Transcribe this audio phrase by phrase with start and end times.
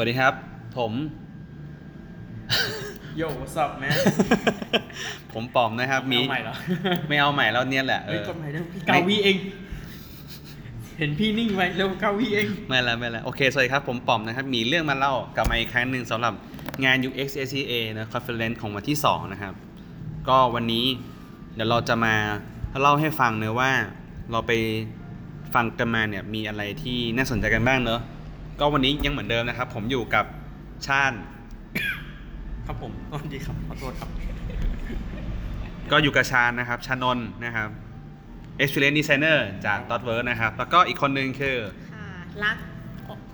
[0.00, 0.34] สวัสดีครับ
[0.78, 0.92] ผม
[3.16, 3.88] โย่สับแม่
[5.32, 6.54] ผมปอมนะครับมีเอาใหม่เหรอ
[7.08, 9.36] ไม่เอาใหม่แล้วเนี่ยแหละเอเฮ้ยอกดใหม่เร็วพี่เกาวีเอง
[10.98, 16.34] เห็นพี่นิ่งไว้เร็วเกาวีเองไม่ละไม่ละโอเคสวัสดีครับผมปอมนะครับ มีเรื่องมาเล่ากลับมาอีกครั้งหนึ่งสำหรับ
[16.84, 19.54] งาน UX ACA นะ Conference ของวันที่ 2 นะครับ
[20.28, 20.86] ก็วันนี้
[21.54, 22.14] เดี๋ยวเราจะมา
[22.80, 23.70] เล่าให้ฟังเนื้อะว่า
[24.30, 24.52] เราไป
[25.54, 28.02] ฟังกันมาเนี่ยมีอะไรที่น่าสนใจกันบ้างเนอะ
[28.60, 30.24] ก็วันนี้ยังเหมือนเดิมนะครับ ผมอยู่กับ
[30.86, 31.12] ชาญ
[32.66, 34.10] ครับผมสวัสดีครับขอโทษครับ
[35.90, 37.68] ก็อยู่กับชาญนะครับชานนท์นะครับ
[38.62, 41.56] Experience Designer จาก Dotwork นะครับ แล้วก็อีกคนนึงคือ
[41.92, 42.08] ค่ะ
[42.44, 42.56] รัก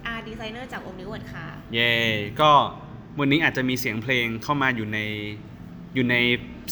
[0.06, 1.92] อาร์ดีไซเนอร์จากโอมนิวดค่ะ เย่
[2.40, 2.50] ก็
[3.18, 4.98] วันนี้อาจจะมีเสียงเพลงเข้ามาอยู่ใน
[5.94, 6.16] อยู่ใน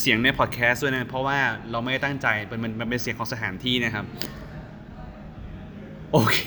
[0.00, 1.38] เสียงในพอดแคสต์ด้วยนะ เพราะว่า
[1.70, 4.04] เราไม่ได้ตั้งใจเป็นมันมันเป็นเสียงของสถานที่นะครับ
[6.12, 6.38] โอเค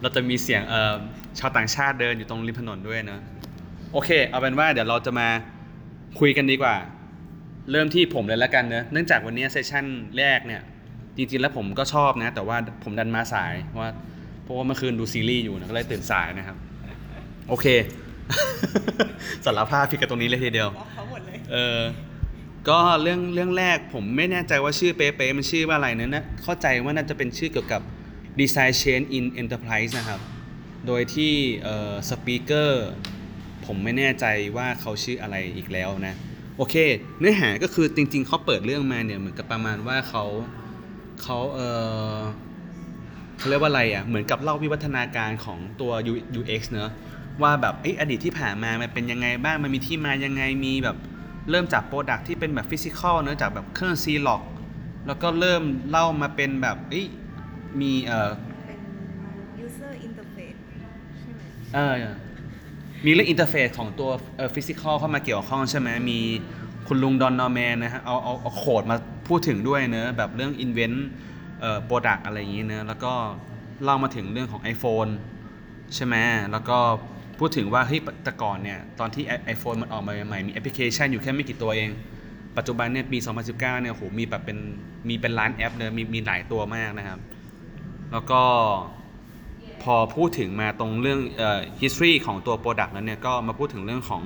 [0.00, 0.94] เราจะมีเสียงเอ่อ
[1.38, 3.20] ชาวต่างชาติเดินอยู่ตรงริมถนนด้วยนะ
[3.92, 5.28] โอเค เอาเป็นว่าเดี๋ยวเราจะมา
[6.20, 6.74] คุยกันดีกว่า
[7.70, 9.84] เริ่มที่ผมเลยแล้วกันเนอะเนื่องจากวันนี้เซสชั่น
[10.18, 10.62] แรกเนี่ย
[11.16, 13.90] จริงๆแล้วผมก็ชอบนะ แต่ว่าผมดันมาสายเพราะว่า
[14.44, 16.56] เพราะว่าเมื่อคืนดูซีรีส์อยู่นะก็เลยตื่นสายนะครับ
[17.48, 17.66] โอเค
[19.44, 21.80] สารภาพผิดกับตรงนี้เลยทีเดียว เขาหมดเลยเออ
[22.68, 27.82] ก็เรื่องเรื่องแรกผมไม่แน่ใจว่าชื่อเป๊ะๆมันชื่อว่าอะไรนะนะเข้าใจว่าน่าจะเป็นชื่อเกี่ยวกับ
[28.40, 30.20] Design Change in Enterprise นะครับ
[30.86, 31.32] โดยที่
[32.08, 32.88] สปีกเกอร์
[33.66, 34.24] ผมไม่แน่ใจ
[34.56, 36.14] ว่าเขาชื่ออะไรอีกแล้วนะ
[36.56, 36.74] โอเค
[37.18, 40.24] เนื้อหาก็คือจริง ๆเขาเปิดเรื่องมาเนี่ยเหมือนกับประมาณว่าเขา
[41.22, 41.60] เขาเอ
[42.14, 42.16] อ
[43.38, 45.92] เขาเรียกว่าอะไรอะ เหมือนกับเล่าวิวัฒนาการของตัว
[46.40, 46.90] UX เนอะ
[47.42, 50.96] ว่าแบบเอยอดีตที่ผ่านมามันเป็นยังไงบ้าง มันมีที่มายังไง มีแบบ
[51.50, 54.42] เริ่มจาก product ที่เป็นแบบ physical เนอะจากแบบเครื่องซีล็อก
[55.06, 57.04] แล้วก็เริ่มเล่ามาเป็นแบบเอ้
[57.80, 58.30] มีเอ่อ
[58.66, 58.80] เป็น
[59.64, 60.58] user interface
[61.20, 61.42] ใช่ไหม
[61.74, 61.94] เออ
[63.06, 66.18] มีเรื่อง interface ของตัวเอ่อ physical เข้ามาเกี่ยวข้องใช่ไหมมี
[66.88, 68.96] คุณลุง Don Norman นะฮะเอาเอาเอา quote มา
[69.28, 70.98] พูดถึงด้วยเนอะแบบเรื่อง invent
[71.60, 73.12] เอ่อ product อะไรอย่างนี้เนอะแล้วก็
[73.84, 75.10] เล่ามาถึงเรื่องของ iPhone
[75.94, 76.14] ใช่ไหม
[76.52, 76.78] แล้วก็
[77.38, 81.90] พูดถึงว่าเฮ้ยแต่ก่อนเนี่ยตอนที่ iPhone มันออกมาใหม่ๆมีแอปพลิเคชันอยู่แค่ไม่กี่ตัวเอง
[82.56, 84.58] ปัจจุบันเนี่ยปี 2019 เนี่ยโหมีแบบเป็น
[85.08, 87.18] มีเป็นล้านแอปเลยมีมีหลายตัวมากนะครับ
[88.12, 88.42] แล้วก็
[89.82, 94.22] พอพูดถึงมาตรงเรื่องเอ่อ history ของตัว product แล้วเนี่ยก็มาพูดถึงเรื่องของ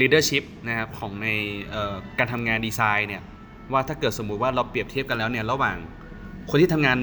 [0.00, 1.28] leadership นะครับของใน
[1.70, 3.22] เอ่อการทำงานดีไซน์เนี่ย
[3.72, 5.76] ว่าถ้าเกิดสมมุติว่าเราเปรียบเทียบกันแล้วเนี่ยระหว่าง
[6.50, 6.98] คนที่ทำงาน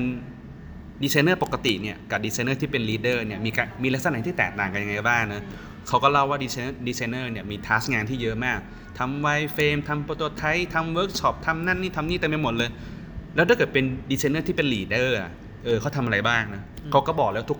[1.03, 5.44] ดีไซเนอร์ปกติเนี่ยกับดีไซเนอร์ที่เป็น leader เนี่ยมีการมีลักษณะที่แตกต่างกันยังไงบ้างนะ
[5.88, 8.59] เขาก็เล่าว่า designer designer เนี่ยมี task งานที่เยอะมาก
[9.00, 12.69] ทำ wireframe ทำ prototype ทำเวิร์กช็อปทำนั่นนี่ทำนี่เต็มไปหมดเลย
[13.35, 15.17] แล้วถ้าเกิดเป็นดีไซเนอร์ที่เป็น leader
[15.66, 17.59] เออเขาทำอะไรบ้างนะอืมเขาก็บอกแล้วทุก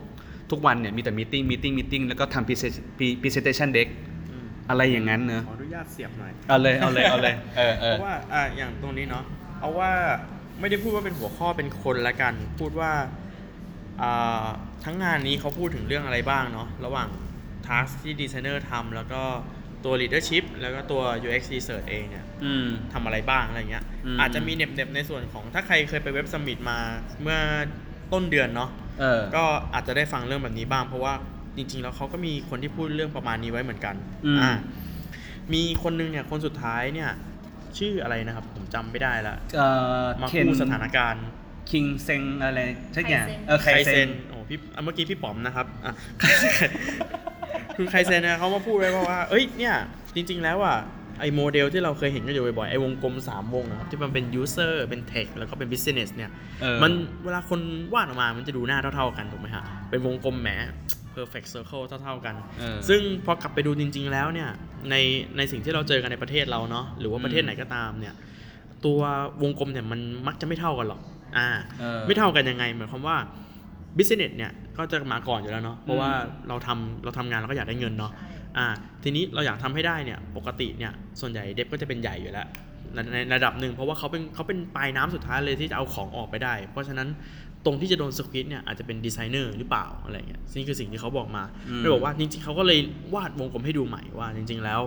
[0.52, 3.88] ทุกวันเนี่ยมีแต่ meeting meeting meeting แล้วก็ทำ presentation deck
[4.32, 9.24] อืมอะไรอย่างนั้นเนอะขออนุญาตเสียบหน่อยเอาเลยเอาเลยเอาเลยเออเออเพอราะว่าอะอย่างตรงนี้เนาะ
[9.60, 9.92] เอาว่า
[10.60, 12.92] ไม่ได้พูดว่าเป็นหัวข้อเป็นคนละกัน พูดว่า
[14.02, 14.46] อ่า
[14.86, 17.10] ทั้งงานนี้เขาพูดถึงเรื่องอะไรบ้างเนาะระหว่าง
[17.66, 19.22] ทัสที่ดีไซเนอร์ทำแล้วก็
[19.86, 26.80] ตัว leadership แล้วก็ตัว UX research เองเนี่ยอืมทำอะไรบ้างอะไรเงี้ยอืมอาจจะมีเน็บๆในส่วนของถ้าใครเคยไปเว็บสมิ t มา
[27.22, 27.38] เมื่อ
[28.14, 28.70] ต้นเดือนเนาะ
[29.00, 29.44] เออ ก็
[29.74, 31.14] อาจจะได้ฟังเรื่องแบบนี้บ้าง เพราะว่า
[31.58, 34.56] จริง ๆ แล้วเขาก็มีคนที่พูดเรื่องประมาณนี้ไว้เหมือนกันอืม
[35.54, 37.10] มีคนนึงเนี่ยคนสุดท้ายเนี่ย
[37.78, 39.68] ชื่ออะไรนะครับ ผมจำไม่ได้ละเอ่
[40.04, 41.26] อมาเคนกู้สถานการณ์
[41.72, 42.62] คิงเซงอะไร
[42.96, 45.94] สักอย่างไคเซ็น เออไคเซนโอ้พี่อะเมื่อกี้พี่ป๋อมนะครับอะ
[47.78, 49.76] คือไคเซนเนี่ยเขามาพูดไว้ว่าว่าเอ้ยเนี่ย
[50.16, 50.78] จริง ๆ แล้วอะ
[51.24, 56.32] ไอโมเดลที่เราเคยเห็นกันอยู่บ่อยๆ ไอวงกลม 3 วงนะครับที่มันเป็น user เป็น tech แล้วก็เป็น business เนี่ย
[56.64, 56.92] ออมัน
[57.24, 57.60] เวลาคน
[57.94, 60.50] วาดออกมา มันจะดูหน้าเท่าๆกันถูกไหมฮะ เป็นวงกลมแหม
[61.16, 64.50] perfect circle เท่าๆกันออซึ่งพอกลับไปดูจริง ๆ แล้วเนี่ย
[64.90, 64.96] ใน
[65.38, 68.14] ในสิ่งที่เราเจอกันในประเทศเราเนาะ หรือว่าประเทศไหนก็ตามเนี่ย
[68.86, 69.00] ตัว
[69.44, 71.02] วงกลมเนี่ยมันมักจะไม่เท่ากันหรอก
[71.38, 71.48] อ่า
[71.82, 73.18] ออไม่เท่ากันยังไงหมายความว่า
[73.98, 76.12] business เนี่ยก็จะมาก่อนอยู่แล้วเนาะเพราะว่า
[76.48, 78.12] เราทำเราทำงานเราก็อยากได้เงินเนาะ
[78.58, 78.68] อ่า
[79.04, 82.48] ทีนี้เราอยากทำให้ได้เนี่ยปกติเนี่ยส่วนใหญ่เดฟก็จะเป็นใหญ่อยู่แล้ว
[82.94, 87.08] ในในระดับหนึ่งเพราะว่าเขาเป็นเขาเป็นปลายน้ำสุดท้ายเลยที่จะเอาของออกไปได้ เพราะฉะนั้น
[87.66, 92.80] ตรงที่จะโดน squeeze เนี่ยอาจจะเป็นดีไซเนอร์หรือเปล่าอะไรเงี้ยนี่คือสิ่งที่เขาบอกมาอืมเลยบอกว่าจริงๆเขาก็เลย
[93.14, 94.82] วาดวงกลมให้ดูใหม่ว่าจริง ๆ แล้ว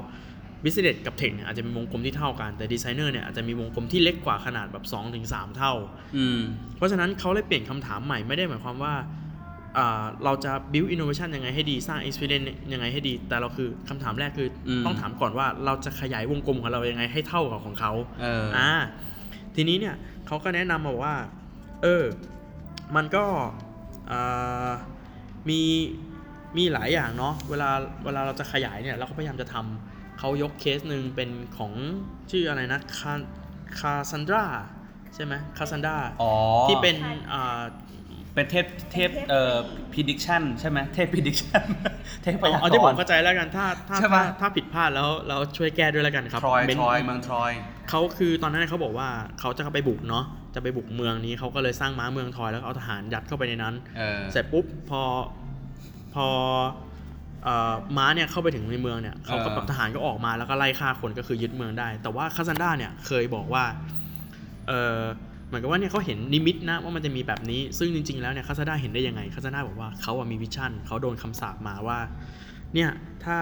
[0.65, 5.25] business กับ tech เนี่ยอาจจะเป็นวงกลมที่เท่ากันแต่ดีไซเนอร์เนี่ยอาจจะมีวงกลมที่เล็กกว่าขนาดแบบ2-3ถึง
[5.59, 5.73] เท่า
[6.17, 6.41] อืม
[6.77, 9.07] เพราะฉะนั้นเขาเลยเปลี่ยนคำถามใหม่ไม่ได้หมายความว่าอ่า
[10.25, 17.93] เราจะ build innovation ยังไงให้ดีสร้าง experience ยังไงให้ดี แต่เราคือคำถามแรกคืออมต้องถามก่อนว่าเราจะขยายวงกลมของเรายังไงให้เท่ากับของเขา
[18.23, 18.71] เอออ่า
[19.55, 19.95] ทีนี้เนี่ย
[20.27, 21.15] เขาก็แนะนำมาว่า
[21.83, 22.05] เออ
[22.97, 23.25] มันก็
[24.11, 24.71] อ่า
[25.49, 25.63] มี
[26.57, 27.71] มีหลายอย่างเนาะเวลา
[28.05, 31.73] เวลาเราจะขยายเนี่ยเราก็พยายามจะทำเขายกเคสหนึ่งเป็นของ
[32.31, 33.13] ชื่ออะไรนะคา
[33.79, 34.45] Cassandra
[35.15, 36.33] ใช่ไหม Cassandraอ๋อ
[36.69, 36.97] ที่เป็น
[37.33, 37.63] อ่า
[38.37, 39.57] เป็นเทพเทพเอ่อ
[39.93, 41.63] prediction ใช่ไหมเทพ prediction
[42.23, 47.53] เทพพยากรณ์ เอาที่ผมเข้าใจแล้วกันถ้าถ้าใช่ถ้าปะถ้าผิดพลาดแล้วเราช่วยแก้ด้วยแล้วกันครับทรอยเบนทรอยเมืองทรอย
[47.91, 49.09] เขาคือตอนนั้นเขาบอกว่า
[49.41, 50.25] เขาจะไปบุกเนาะ
[50.55, 55.03] จะไปบุกเมืองนี้เขาก็เลยสร้างม้าเมืองทรอยแล้วก็เอาทหารยัดเข้าไปในนั้น เออ เสร็จปุ๊บพอ
[56.15, 56.27] พอ
[57.45, 63.65] เอ่อม้าเนี่ยเข้าไปถึงในเมืองเนี่ยเขาก็เออ แบบทหารก็ออกมาแล้วก็ไล่ฆ่าคนก็คือยึดเมืองได้ แต่ว่าคาซันดาเนี่ยเคยบอกว่า
[64.69, 71.99] เออเหมือนกับว่าเนี่ยเขาเห็นนิมิตนะว่ามันจะมีแบบนี้ ซึ่งจริง ๆ แล้วเนี่ยคาซาด้าเห็นได้ยังไงคาซาด้าบอกว่าเขาอะมีวิชั่นเขาโดนคำสาปมาว่า
[72.75, 72.91] เนี่ย
[73.25, 73.37] ถ้า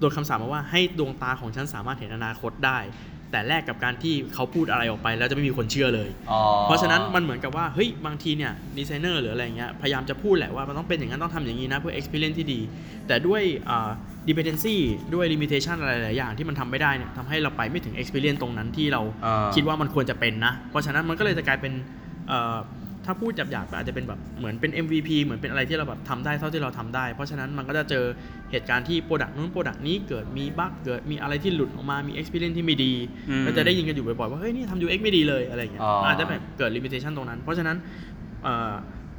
[0.00, 2.78] โดนคำสาปมาว่าให้ดวงตาของฉันสามารถเห็นอนาคตได้
[3.30, 12.60] แต่แลกกับการที่เขาพูดอะไรออกไปแล้วจะไม่มีคนเชื่อเลยอ๋อเพราะฉะนั้นมันเหมือนกับว่าเฮ้ยบางทีเนี่ยดีไซเนอร์หรืออะไรเงี้ยพยายามจะพูดแหละว่ามันต้องเป็นอย่างนั้นต้องทำอย่างนี้นะเพื่อ experience ที่ดี
[13.06, 13.90] แต่ด้วยอ่า
[14.28, 14.76] dependency
[15.14, 21.72] ด้วย limitation อะไรหลายๆอย่างที่มันทำไม่ได้เนี่ยทำให้เราไปไม่ถึง experience ตรงนั้นที่เราอ่าคิดว่ามันควรจะเป็นนะ เพราะฉะนั้นมันก็เลยจะกลายเป็น
[22.28, 22.56] เอ่อ
[23.06, 28.04] ถ้าพูดหยาบๆอาจจะเป็นแบบเหมือนเป็น MVP เหมือนเป็นอะไรที่เราแบบทำได้เท่าที่เราทำได้ เพราะฉะนั้นมันก็จะเจอ
[28.50, 32.92] เหตุการณ์ที่ product นู้น product นี้เกิดมี bug เกิดมีอะไรที่หลุดออกมามี experience ที่ไม่ดี
[33.30, 37.76] อืมก็จะได้ยินกันอยู่บ่อยๆว่าเฮ้ยนี่ทำ UX ไม่ดีเลยอะไรอย่างเงี้ยอ๋อออาจจะแบบเกิด limitation ตรงนั้น เพราะฉะนั้น
[38.44, 38.72] เอ่อ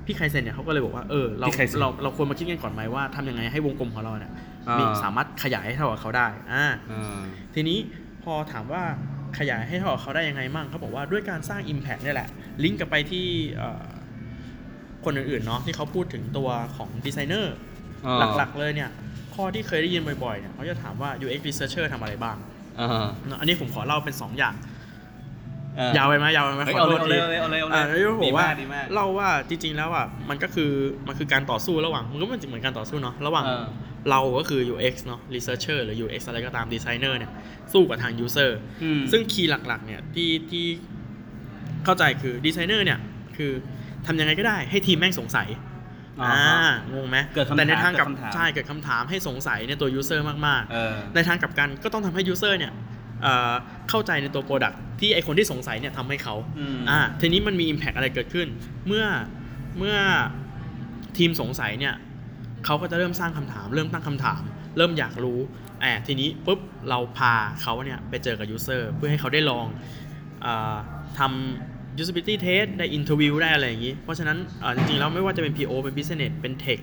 [0.05, 4.31] พี่ไคเซนเนี่ยเขาก็เลยบอกว่าเออเราพี่ไคเซ็นเราเราควรมาคิดกันก่อนไหมว่าทำยังไงให้วงกลมของเราเนี่ย
[4.69, 7.19] อ่ามีมีสามารถขยายให้เท่ากับเขาได้อ่าเออ
[7.55, 7.77] ทีนี้
[8.23, 8.83] พอถามว่า
[9.37, 12.29] ขยายให้เท่ากับเขาได้ยังไงมั่งเขาบอกว่าด้วยการสร้าง Impact เนี่ยแหละ
[12.63, 13.25] ลิงก์กลับไปที่
[13.55, 13.85] เอ่อ
[15.05, 17.55] คนอื่นๆเนาะที่เขาพูดถึงตัวของดีไซเนอร์
[18.05, 18.89] อ่าหลักๆเลยเนี่ย
[19.35, 22.37] ข้อที่เคยได้ยินบ่อยๆเนี่ยเขาจะถามว่า UX researcher ทำอะไรบ้าง
[22.77, 24.55] เออเนอะอันนี้ผมขอเล่าเป็น 2 อย่าง
[25.77, 30.71] เออยาวไปไหมยาวไปไหมเฮ้ยขอเอาโทเลยษเอาทีเลยเอาเลยเอาเลยอ่าเอาเลยแล้วผมว่าดีมากเล่าว่าจริงๆแล้วอะมันก็คือ
[31.07, 33.45] มันคือการต่อสู้ระหว่างมันก็เหมือนการต่อสู้เนาะระหว่าง
[34.07, 37.31] เออเราก็คือ UX เนาะ researcher หรือ UX อะไรก็ตาม designer เนี่ย
[37.73, 38.51] สู้กับทาง user
[38.83, 40.65] อืมซึ่งคีย์หลัก ๆ เนี่ยที่ที่
[41.85, 42.99] เข้าใจคือดีไซเนอร์เนี่ย
[43.37, 43.51] คือ
[44.05, 45.49] ทำยังไงก็ได้ให้ทีมแม่งสงสัย
[46.21, 52.73] อ่าอ่าฮะงงไหมเกิดคำถามแต่ในทางกลับเกิดคำถามใช่เกิดคำถามให้สงสัยในตัว user มากเออๆในทางกลับกันก็ต้องทำให้ user เนี่ย
[53.23, 53.53] เอ่อ
[53.89, 58.47] เข้าใจในตัว product ที่ไอคนที่สงสัยเนี่ยทำให้เขาอืมอ่าทีนี้มันมี impact อะไรเกิดขึ้น
[58.87, 59.05] เมื่อ
[59.77, 59.97] เมื่อ
[61.17, 61.93] ทีมสงสัยเนี่ย
[62.67, 64.41] เขาก็จะเริ่มสร้างคำถาม เริ่มตั้งคำถาม
[64.77, 65.39] เริ่มอยากรู้
[65.81, 66.59] แอบทีนี้ปุ๊บ
[66.89, 69.65] เราพาเขาเนี่ยไปเจอกับ user เพื่อให้เขาได้ลอง
[70.45, 70.75] อา
[71.19, 76.79] ทำ usability test ได้ interview ได้อะไรอย่างนี้ เพราะฉะนั้นอ่าจริงๆแล้วไม่ว่าจะเป็น PO เป็น business เป็น tech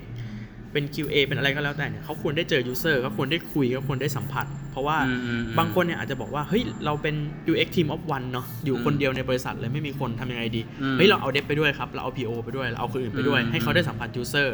[0.71, 7.15] เป็น QA เป็นอะไรก็แล้วแต่เนี่ยเขาควรได้เจอ user เขาควรได้คุยเขาควรได้สัมผัส เพราะว่าอืมอืมอืมบางคนเนี่ยอาจจะบอกว่าเฮ้ยเราเป็น
[7.51, 14.49] UX team of one เนาะอยู่คนเดียวในบริษัทเลยไม่มีคนทำยังไงดีอืมเฮ้ยเราเอาเดฟไปด้วยครับเราเอา PO ไปด้วยเราเอาคนอื่นไปด้วยอืมให้เขาได้สัมผัส user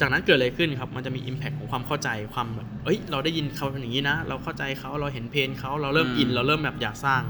[0.00, 7.22] จากนั้นเกิดอะไรขึ้นครับ มันจะมี impact ของความเข้าใจความแบบ เอ้ย เราได้ยินเขาเป็นอย่างนี้นะ เราเข้าใจเขา เราเห็นเพนเขา เราเริ่มอิน เราเริ่มแบบอยากสร้าง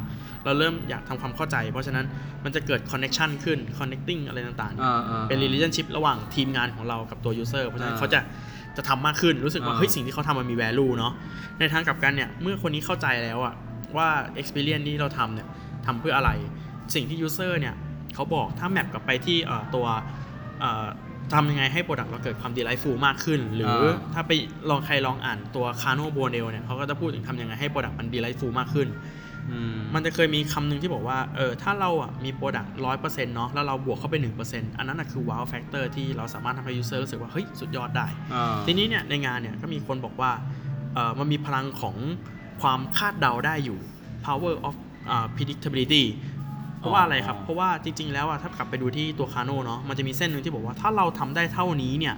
[0.44, 2.06] เราเริ่มอยากทำความเข้าใจ เพราะฉะนั้น
[2.44, 8.20] มันจะเกิด connection ขึ้น connecting อะไรต่างๆอ่าอ่าเป็น relationship ระหว่างทีมงานของเรากับตัว user เพราะฉะนั้นอ่าเขาจะ
[8.76, 11.12] จะทำมากขึ้น รู้สึกว่าอ่า เฮ้ย สิ่งที่เขาทำมันมี value เนาะ
[11.58, 13.54] ในทางกลับกันเนี่ย เมื่อคนนี้เข้าใจแล้วอะ
[13.96, 14.08] ว่า
[14.40, 15.48] experience ที่เราทำเนี่ย
[15.86, 16.30] ทำเพื่ออะไร
[16.94, 17.74] สิ่งที่ user เนี่ย
[18.14, 19.86] เขาบอก ถ้า map กลับไปที่เอ่อตัว
[20.60, 20.86] เอ่อ
[21.34, 24.32] ทำยังไงให้ product เราเกิดความ delightful มากขึ้น หรืออาถ้าไป
[24.70, 28.88] ลองใครลองอ่านตัว Kano b o n e l เนี่ยเขาก็จะพูดถึงทำยังไงให้ product มัน delightful มากขึ้น
[29.50, 40.32] อืมมันจะเคยมีคำหนึ่งที่บอกว่าเออถ้าเราอะมี product ร้อยเปอร์เซ็นต์เนาะแล้วเราบวกเข้าไปหนึ่งเปอร์เซ็นต์อันนั้นอะคือ wow factor ที่เราสามารถทำให้ user รู้สึกว่าเฮ้ยสุดยอดได้ อ่า ทีนี้เนี่ยในงานเนี่ยก็มีคนบอกว่า
[40.94, 41.96] เออมันมีพลังของ
[42.62, 43.78] ความคาดเดาได้อยู่
[44.24, 44.76] power of
[45.10, 46.04] อ่า predictability
[46.80, 52.16] เพราะว่าอะไรครับ เพราะว่าจริง ๆ แล้วอะถ้ากลับไปดูที่ตัว Kano เนาะ มันจะมีเส้นหนึ่งที่บอกว่าถ้าเราทำได้เท่านี้เนี่ย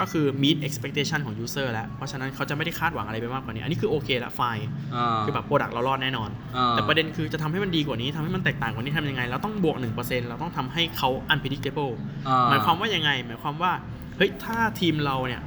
[0.00, 11.92] ก็คือ meet expectation ของ user แล้ว เพราะฉะนั้นเขาจะไม่ได้คาดหวังอะไรไปมากกว่านี้ อันนี้คือโอเคละ fine อ่าคือแบบ product เรารอดแน่นอนอ่าแต่ประเด็นคือจะทำให้มันดีกว่านี้ทำให้มันแตกต่างกว่านี้ทำยังไง เราต้องบวก 1%เราต้องทำให้เขา unpredictable
[12.28, 13.72] อ่าหมายความว่ายังไง หมายความว่า
[14.16, 15.42] เฮ้ย ถ้าทีมเราเนี่ย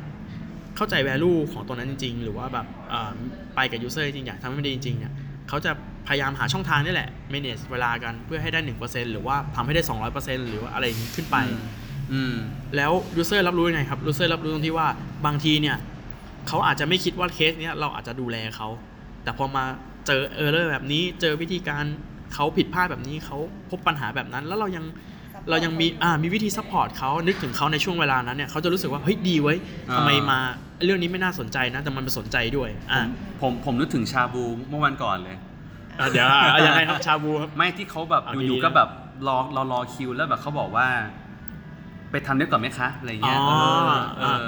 [0.75, 3.15] เข้าใจ value ของตัวนั้นจริง ๆ หรือว่าแบบเอ่อ
[3.55, 5.13] ไปกับ user จริงๆอยากทำให้มันดีจริงๆเนี่ย
[5.49, 5.71] เขาจะ
[6.07, 9.81] พยายามหาช่องทางนี่แหละ manage เวลากันเพื่อให้ได้ 1%หรือว่าทำให้ได้
[10.15, 11.37] 200%หรือว่าอะไรอย่างนี้ขึ้นไป
[12.13, 12.35] อืม
[12.75, 14.87] แล้ว user รับรู้ยังไงครับ user รับรู้ตรงที่ว่า
[15.25, 15.77] บางทีเนี่ย
[16.47, 18.67] เขาอาจจะไม่คิดว่าเคสเนี้ยเราอาจจะดูแลเขา
[19.23, 19.63] แต่พอมา
[20.07, 21.83] เจอ error แบบนี้ เจอวิธีการ
[22.33, 23.37] เขาผิดพลาดแบบนี้เขา
[23.69, 24.85] พบปัญหาแบบนั้น แล้วเรายัง
[25.49, 29.57] เรายังมีอ่ามีวิธี support เขานึกถึงเขาในช่วงเวลานั้นเนี่ยเขาจะรู้สึกว่าเฮ้ยดีเว้ย
[29.89, 30.39] อ่าทำไมมา
[30.85, 33.07] เรื่องนี้ไม่น่าสนใจนะ แต่มันเป็นสนใจด้วยผอ่าม
[33.41, 35.37] ผมผมนึกถึงชาบูเมื่อวันก่อนเลย
[35.99, 38.89] อะเดี๋ยวอะยังไงครับชาบูครับ ไม่ที่เขาแบบเอาอดียู่ๆๆก็นะแบบ
[39.27, 40.87] รอรอรอคิวแล้วแบบเขาบอกว่า
[42.11, 43.59] ไปทำเน็ตก่อนไหมคะอะไรเงี้ยอ๋อ
[44.19, 44.47] เออเอออ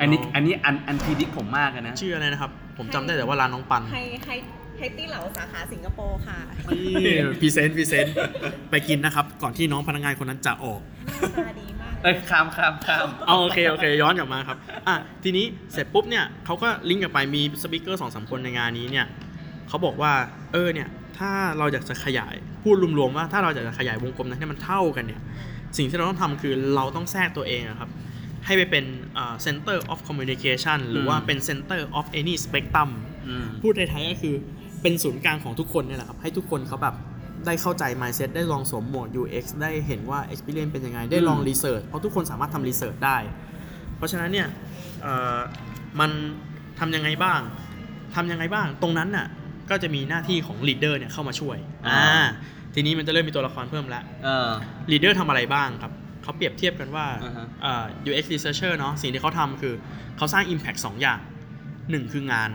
[0.00, 4.36] อันนี้อันนี้อันอันพีดิกผมมากเลยนะ ชื่ออะไรนะครับ ผมจำได้แต่ว่าร้านน้องปันให้ให้
[4.78, 6.38] ให้ตี้เหลาสาขาสิงคโปร์ค่ะ
[7.40, 8.14] พรีเซนต์พรีเซนต์
[8.70, 14.56] ไปกินนะครับ ก่อนที่น้องพนักงานคนนั้นจะออกหน้าตาดีมาก เอ้ยข้ามข้ามข้าม เอาโอเคโอเคย้อนกลับมาครับ
[14.88, 19.06] อะทีนี้เสร็จปุ๊บเนี่ยเขาก็ลิงก์กลับไปมีสปิเกอร์สองสามคนในงานนี้เนี่ย
[19.68, 20.12] เขาบอกว่า
[20.52, 25.20] เออเนี่ย ถ้าเราอยากจะขยาย พูดรวมๆว่าถ้าเราอยากจะขยายวงกลมนั้นให้มันเท่ากันเนี่ย
[25.76, 27.90] สิ่งที่เราต้องทำคือเราต้องแทรกตัวเองอะครับ
[28.46, 28.84] ให้ไปเป็น
[29.18, 32.90] อ่า center of communication หรือว่าเป็น center of any spectrum
[33.28, 34.34] อืมพูดในไทยก็คือ
[34.82, 36.94] เป็นศูนย์กลางของทุกคนเนี่ยแหละครับ ให้ทุกคนเขาแบบ
[37.46, 43.18] ได้เข้าใจ mindset ได้ลองสวมโหมด UX ได้เห็นว่า experience เป็นยังไง ได้ลองอืม research เพราะทุกคนสามารถทำ research ได้
[43.96, 44.48] เพราะฉะนั้นเนี่ย
[45.02, 45.38] เอ่อ
[46.00, 46.10] มัน
[46.78, 47.40] ทำยังไงบ้าง
[48.14, 49.26] ทำยังไงบ้าง ตรงนั้นน่ะ
[49.70, 51.56] ก็จะมีหน้าที่ของ leader เนี่ยเข้ามาช่วย
[51.88, 52.02] อ่า
[52.74, 54.50] ทีนี้มันจะเริ่มมีตัวละครเพิ่มแล้วเออ
[54.90, 59.74] leader ทำอะไรบ้างครับเขาเปรียบเทียบกันว่าอ่าฮะเอ่อ UX researcher เนาะสิ่งที่เขาทำคือ
[60.16, 61.20] เขาสร้าง impact 2 อย่าง
[61.66, 62.50] 1 คืองาน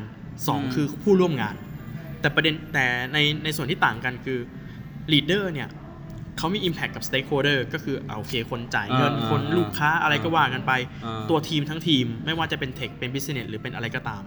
[0.50, 1.55] อืม2คือผู้ร่วมงาน
[2.22, 4.39] แต่ประเด็นแต่ในในส่วนที่ต่างกันคือ
[5.13, 5.70] leader เนี่ย
[6.38, 10.72] เขามี impact กับ stakeholder ก็คือเอาโอเคคนจ่ายเงินอ่าคนอ่าลูกค้าอะไรก็ว่ากันไป
[11.05, 14.24] อ่าตัวทีมทั้งทีม ไม่ว่าจะเป็น tech เป็น business หรือเป็นอะไรก็ตาม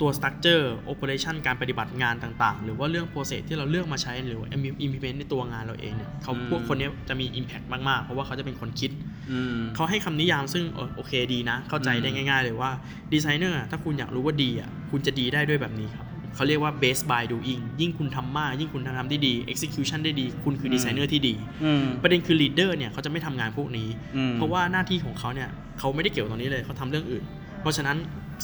[0.00, 4.48] ตัว structure operation การปฏิบัติงานต่างๆ หรือว่าเรื่อง process ที่เราเลือกมาใช้หรือว่า
[4.84, 8.90] implement ในตัวงานเราเองเนี่ยเขาอืมพวกคนเนี้ยจะมี impact มากๆ เพราะว่าเขาจะเป็นคนคิด
[9.30, 12.70] อืมเขาให้คำนิยามซึ่งเออโอเคดีนะ เข้าใจได้อืมง่าย ๆ เลยว่า
[13.12, 21.34] ดีไซเนอร์ถ้าคุณอยากรู้ว่าดีอะคุณจะดีได้ด้วยแบบนี้ครับเขาเรียกว่า base by doing ยิ่งคุณทำมาก ยิ่งคุณทำได้ดี execution ได้ดี คุณคือดีไซเนอร์ที่ดี
[21.64, 27.24] อืมประเด็นคือ leader เนี่ยเขาจะไม่ทำงานพวกนี้อืมเพราะว่าหน้าที่ของเขาเนี่ยเขาไม่ได้เกี่ยวตรงนี้เลยเขาทำเรื่องอื่น
[27.60, 27.96] เพราะฉะนั้น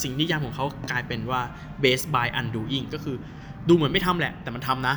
[0.02, 1.40] สิ่งนิยามของเขากลายเป็นว่า
[1.82, 3.16] base by undoing ก็คือ
[3.68, 4.96] ดูเหมือนไม่ทำแหละ แต่มันทำนะ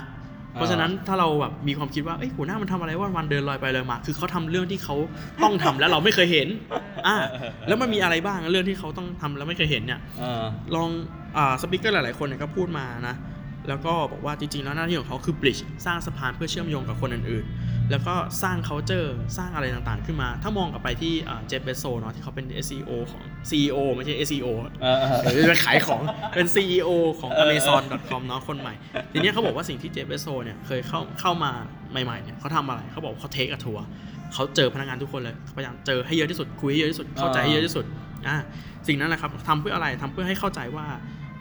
[0.53, 4.95] เพราะฉะนั้นถ้าเราแบบมีความคิดว่าเอ้ยหัวหน้ามันทำอะไรว่าวันเดินลอยไปลอยมา คือเขาทำเรื่องที่เขา
[5.43, 6.47] ต้องทำแล้วเราไม่เคยเห็น
[7.07, 7.15] อ่า
[7.67, 10.43] แล้วมันมีอะไรบ้างเรื่องที่เขาต้องทำแล้วไม่เคยเห็นเนี่ยเออ
[10.75, 10.89] ลอง
[11.37, 13.15] อ่าสปิเกอร์หลายๆคนเนี่ยก็พูดมานะ
[13.67, 21.13] แล้วก็บอกว่าจริงๆแล้วหน้าที่ของเขาคือ bridge สร้างสะพานเพื่อเชื่อมโยงกับคนอื่นๆ แล้วก็สร้าง culture สร้างอะไรต่างๆ ขึ้นมา ถ้ามองกลับไปที่
[21.47, 24.47] เจฟเบโซเนาะที่เขาเป็น SEO ของ CEO ไม่ใช่ SEO
[24.81, 26.01] เออเออเดี๋ยวจะขายของ
[26.35, 28.73] เป็น CEO ของ Amazon.com เนาะคนใหม่
[29.11, 31.51] ทีเนี้ยเขาบอกว่าสิ่งที่เจฟเบโซเนี่ยเคยเข้าเข้ามา
[31.91, 33.85] ใหม่ๆเนี่ยเขาทำอะไรเขาบอกว่าเขาเทคอะทัวร์
[34.33, 37.85] เขาเจอพนักงานทุกคนเลยพยายามเจอให้เยอะที่สุดคุยให้เยอะที่สุดเข้าใจให้เยอะที่สุด
[38.27, 38.37] อ่า
[38.87, 40.85] สิ่งนั้นแหละครับทำเพื่ออะไรทำเพื่อให้เข้าใจว่า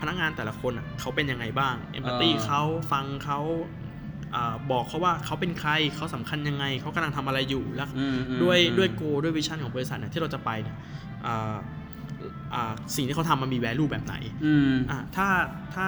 [0.01, 3.41] พนักงานแต่ละคนอะเขาเป็นยังไงบ้างเอมพัตตีอ่าเขาฟังเขา
[3.79, 3.90] อ่า
[4.71, 10.77] บอกเขาว่าเขาเป็นใครเขาสำคัญยังไงเขากำลังทำอะไรอยู่แล้วอืมอืมด้วยอืมด้วยโกด้วยวิชั่นของบริษัทเนี่ยที่เราจะไปเนี่ย
[11.27, 11.55] อ่า
[12.55, 15.27] อ่าสิ่งที่เขาทำมันมี value แบบไหนอืมอะถ้า
[15.75, 15.87] ถ้า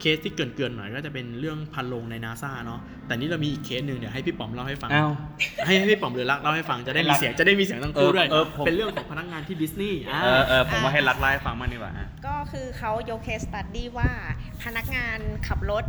[0.00, 5.12] เคสที่เกินๆหน่อยก็จะเป็นเรื่องพันโลงในนาซาเนาะแต่นี่เรามีอีกเคสหนึ่งเดี๋ยวให้พี่ป๋อมเล่าให้ฟังอ้าว
[5.66, 14.10] ให้ให้พี่ป๋อมหรือรักเล่าให้ฟังจะได้มีเสียงจะได้มีเสียงทั้งคู่เออด้วยเออผมเป็นเรื่องของพนักงานที่ดิสนีย์อ่าเออเออผมว่าให้รักเล่าให้ฟังมากดีกว่าอะก็คือเขายก case study ว่า
[14.64, 15.18] พนักงาน
[15.48, 15.84] ขับรถ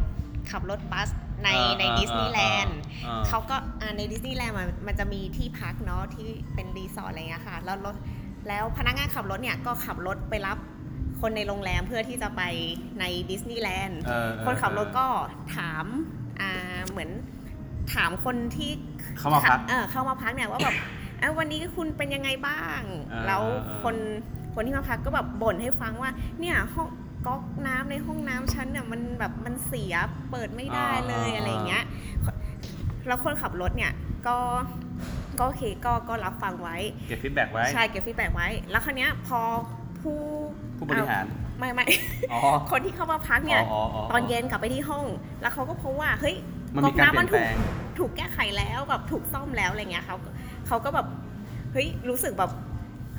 [0.52, 1.10] ขับรถบัส
[1.44, 7.96] ในอ่าในอ่าดิสนีย์แลนด์อ่า เขาก็อ่าในดิสนีย์แลนด์มันมันจะมีที่พักเนาะที่เป็นรีสอร์ทอะไรเงี้ยค่ะแล้วรถ
[8.48, 10.58] แล้วพนักงานขับรถเนี่ยก็ขับรถไปรับ
[11.22, 12.42] คนในโรงแรมเพื่อที่จะไป
[13.00, 15.08] ในดิสนีย์แลนด์ เออเออคนขับรถก็
[15.56, 15.86] ถาม
[16.42, 17.10] อ่าเหมือน
[17.94, 18.72] ถามคนที่
[19.18, 20.76] เข้ามาพัก เออเข้ามาพักเนี่ยว่าแบบ
[21.20, 23.96] เอ้าวันนี้คุณเป็นยังไงบ้าง เออแล้วเออคน
[24.54, 26.88] คนที่มาพักก็แบบบ่นให้ฟังว่า เนี่ยห้อง
[27.28, 29.94] ก๊อกน้ำในห้องน้ำฉันเนี่ยมันแบบมันเสีย
[30.32, 31.84] เปิดไม่ได้เลยอะไรอย่างเงี้ย
[33.08, 33.92] แล้วคนขับรถเนี่ย
[34.28, 34.38] ก็
[35.40, 39.40] ก็โอเคก็ก็รับฟังไว้ เก็บ feedback ไว้ ใช่เก็บ feedback ไว้ แล้วคราวเนี้ยพอ
[40.00, 40.20] ผู้
[40.78, 41.26] ผู้บริหาร
[41.60, 41.86] ไม่ไม่
[42.32, 42.40] อ๋อ
[42.72, 45.06] คนที่เข้ามาพักเนี่ยอ๋ออ๋ออ๋อตอนเย็นกลับไปที่ห้อง
[45.42, 46.36] แล้วเขาก็พบว่าเฮ้ย
[46.76, 50.16] มันมีการเปลี่ยนแปลงถูกถูกแก้ไขแล้วแบบถูกซ่อมแล้วอะไรเงี้ยเขา
[50.68, 51.08] เขาก็แบบ
[51.74, 52.52] เฮ้ยรู้สึกแบบ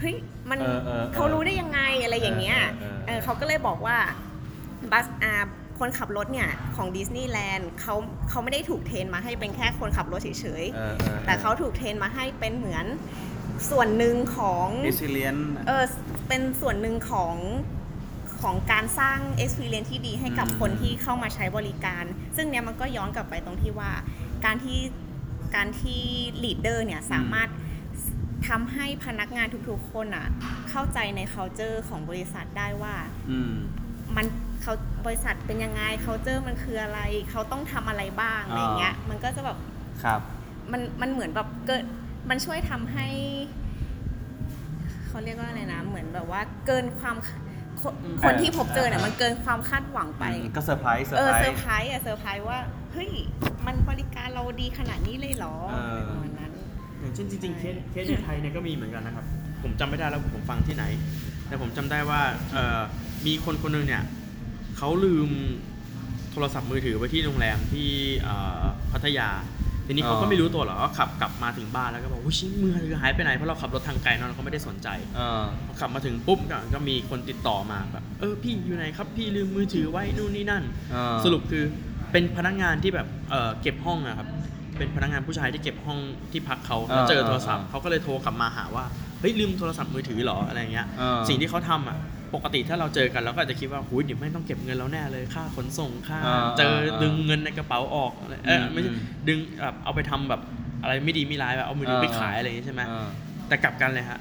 [0.01, 0.17] เฮ้ย
[0.51, 3.97] มันเออเออเออเขารู้ได้ยังไงอะไรอย่างเงี้ยเออเออเออ เออเขาก็เลยบอกว่า
[4.93, 5.33] bus อา
[5.79, 7.95] คนขับรถเนี่ยของดิสนีย์แลนด์เขา
[8.29, 10.29] เขาไม่ได้ถูกเทรนมาให้เป็นแค่คนขับรถเฉ
[10.63, 12.87] ยเออเออออๆแต่เขาถูกเทรนมาให้เป็นเหมือน
[13.71, 15.85] ส่วนหนึ่งของ resilient เออ
[16.29, 17.35] เป็นส่วนหนึ่งของ
[18.43, 22.05] ของการสร้าง experience ที่ดีให้กับอืม คนที่เข้ามาใช้บริการ
[22.37, 23.93] ซึ่งเนี้ยมันก็ย้อนกลับไปตรงที่ว่า
[24.45, 24.81] การที่
[25.57, 26.03] การที่
[26.45, 27.49] leader เนี่ยสามารถ
[28.49, 30.27] ทำให้พนักงานทุกๆคนอะ
[30.71, 32.95] เข้าใจใน culture ของบริษัทได้ว่า
[33.31, 33.55] อืม
[34.17, 34.27] มัน
[34.63, 34.75] เขา
[35.07, 39.59] บริษัทเป็นยังไง culture มันคืออะไร เขาต้องทำอะไรบ้างอะไรเงี้ย มันก็จะแบบ
[40.05, 40.21] ครับ
[40.73, 41.85] มันมันเหมือนแบบเกิด
[42.31, 43.09] มันช่วยทำให้
[45.07, 47.17] เขาเรียกว่าอะไรนะ เหมือนแบบว่าเกินความ
[47.81, 50.25] คนอืมคนที่พบเจอเนี่ยเออมันเกินความคาดหวังไป
[50.57, 52.59] ก็ surprise sur เออไพรเซอร์ส์ ไพรส์อะเซอร์ไพรส์ว่า
[52.93, 53.11] เฮ้ย
[53.67, 56.20] มันบริการเราดีขนาดนี้เลยเหรอเออประมาณนั้น
[57.01, 59.25] อย่างเช่นจริงๆเคสเคสในไทยเนี่ยก็มีเหมือนกันนะครับ
[59.63, 60.85] ผมจำไม่ได้แล้วผมฟังที่ไหน
[61.49, 62.81] แต่ผมจำได้ว่าเอ่อ
[63.27, 64.03] มีคนคนหนึงเนี่ย
[64.79, 65.31] เขาลืม
[66.33, 67.89] โทรศัพท์มือถือไว้ที่โรงแรมที่
[68.21, 69.31] เอ่อพัทยา
[69.87, 81.65] ทีนี้เขาก็อ๋อไม่รู้ตัวหรอกก็ขับกลับมาถึงบ้านแล้วก็บอกว่าชิมือถือหายไปไหนเพราะเราขับรถทางไกลเนอะเราก็ไม่ได้สนใจ เออ พอขับมาถึงปุ๊บก็ก็มีคนติดต่อมาแบบเออพี่อยู่ไหนครับพี่ลืมมือถือไว้นู่นนี่นั่นเออสรุปคือ
[82.13, 84.29] เป็นพนักงานที่แบบเออเก็บห้องอะครับ
[84.81, 85.99] เป็นพนักงานผู้ชายที่เก็บห้อง
[86.33, 88.85] ที่พักเขาแล้วเจอโทรศัพท์เขาก็เลยโทรกลับมาหาว่า
[89.21, 91.97] เฮ้ยลืมโทรศัพท์มือถือเหรออะไรเงี้ยเออสิ่งที่เขาทำอะ
[92.35, 100.41] ปกติถ้าเราเจอกันเราก็อาจจะคิดว่าหุยเดี๋ยวไม่ต้องเก็บเงินเราแน่เลยค่าขนส่งค่าเออเจอเออดึงเงินในกระเป๋าออกอะไรเอออืมไม่ใช่อืมดึงแบบเอาไปทำแบบ
[100.83, 103.09] อะไรไม่ดีไม่ร้ายแบบเอามือถือไปเออขายอะไรอย่างงี้ใช่ไหมเออ
[103.49, 104.19] แต่กลับกันเลยฮะ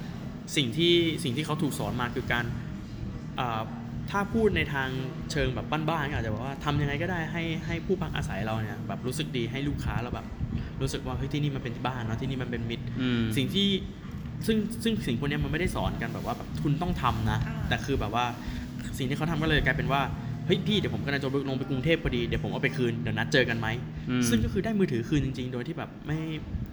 [0.56, 2.46] สิ่งที่สิ่งที่เขาถูกสอนมาคือการ
[3.40, 3.62] อ่า
[4.12, 4.90] ถ้าพูดในทาง
[5.32, 10.26] เชิงแบบบ้านๆก็อาจจะบอกว่าทำยังไงก็ได้ให้ให้ผู้พักอาศัยเราเนี่ยแบบรู้สึกดีให้ลูกค้าเราแบบ
[10.82, 13.68] รู้สึกว่าเฮ้ยที่นี่มันเป็นบ้านเนาะที่นี่มันเป็นมิตรอืมสิ่งที่
[14.46, 18.26] ซึ่งซึ่งสิ่งพวกเนี้ยมันไม่ได้สอนกันแบบว่าแบบคุณต้องทำนะอ่าแต่คือแบบว่า
[18.98, 20.02] สิ่งที่เขาทำก็เลยกลายเป็นว่า
[20.46, 23.68] เฮ้ยพี่เดี๋ยวผมกำลังจะลงไปกรุงเทพพอดีเดี๋ยวผมเอาไปคืนเดี๋ยวนัดเจอกันไหม
[24.10, 26.20] อืมซึ่งก็คือได้มือถือคืนจริง ๆ โดยที่แบบไม่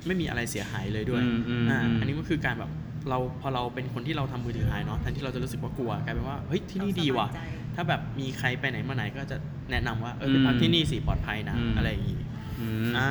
[0.06, 2.70] ไม่มีอะไรเสียหายเลยด้วยอืมอืมอ่าอืมอันนี้ก็คือการแบบ
[3.08, 9.36] เราพอเราเป็นคนที่เราทำมือถือหายเนาะแทนที่เราจะรู้สึกว่ากลัวกลายเป็นว่าเฮ้ยที่นี่ดีว่ะเราสบายใจถ้าแบบมีใครไปไหนมาไหนก็จะ
[9.70, 12.18] แนะนำว่าเออไปพักที่นี่สิปลอดภัยนะอืมอะไรอย่างงี้
[12.60, 13.10] อืมอ่า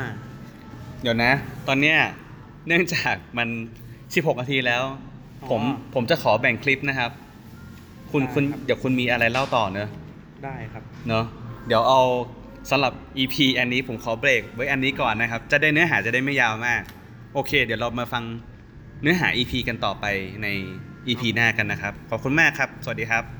[1.02, 1.32] เดี๋ยวนะ
[1.68, 1.98] ตอนเนี้ย
[2.68, 3.50] เนื่องจากมัน
[3.96, 4.84] 16 นาทีแล้ว
[5.50, 7.12] ผมอ๋อผมจะขอแบ่งคลิปนะครับ
[8.12, 9.90] คุณได้คุณครับเดี๋ยวคุณมีอะไรเล่าต่อเนอะ
[10.44, 11.26] ได้ครับเนอะ
[11.68, 12.02] เดี๋ยวเอา
[12.70, 16.82] สำหรับ EP อันนี้ผมขอเบรกไว้อันนี้ก่อนนะครับ จะได้เนื้อหาจะได้ไม่ยาวมาก
[17.34, 18.24] โอเค เดี๋ยวเรามาฟัง
[19.02, 20.06] เนื้อหา EP กันต่อไป
[20.44, 20.48] ใน
[21.08, 23.35] EP หน้ากันนะครับ ขอบคุณมากครับ สวัสดีครับ